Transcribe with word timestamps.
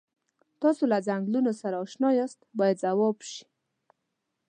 تاسو 0.61 0.83
له 0.91 0.97
څنګلونو 1.07 1.51
سره 1.61 1.75
اشنا 1.85 2.09
یاست 2.19 2.39
باید 2.59 2.81
ځواب 2.83 3.17
شي. 3.29 3.43